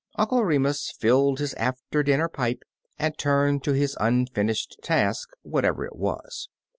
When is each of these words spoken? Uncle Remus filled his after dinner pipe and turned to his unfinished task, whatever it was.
Uncle 0.15 0.43
Remus 0.43 0.91
filled 0.99 1.37
his 1.37 1.53
after 1.57 2.01
dinner 2.01 2.27
pipe 2.27 2.63
and 2.97 3.15
turned 3.19 3.63
to 3.63 3.73
his 3.73 3.95
unfinished 3.99 4.79
task, 4.81 5.29
whatever 5.43 5.85
it 5.85 5.95
was. 5.95 6.49